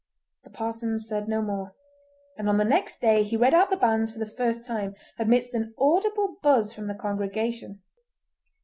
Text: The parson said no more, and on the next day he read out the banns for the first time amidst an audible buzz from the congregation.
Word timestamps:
The 0.45 0.49
parson 0.49 0.99
said 0.99 1.27
no 1.27 1.43
more, 1.43 1.75
and 2.35 2.49
on 2.49 2.57
the 2.57 2.63
next 2.65 2.97
day 3.01 3.21
he 3.21 3.37
read 3.37 3.53
out 3.53 3.69
the 3.69 3.77
banns 3.77 4.11
for 4.11 4.17
the 4.17 4.25
first 4.25 4.65
time 4.65 4.95
amidst 5.19 5.53
an 5.53 5.75
audible 5.77 6.37
buzz 6.41 6.73
from 6.73 6.87
the 6.87 6.95
congregation. 6.95 7.83